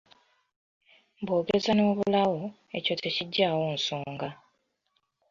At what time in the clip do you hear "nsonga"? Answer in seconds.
3.75-4.29